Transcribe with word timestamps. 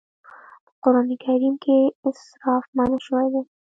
په 0.65 0.71
قرآن 0.83 1.09
کريم 1.23 1.55
کې 1.63 1.77
اسراف 2.07 2.63
منع 2.77 2.97
شوی 3.05 3.27
دی. 3.33 3.41